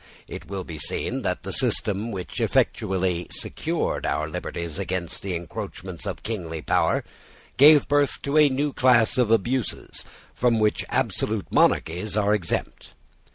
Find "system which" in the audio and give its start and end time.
1.53-2.41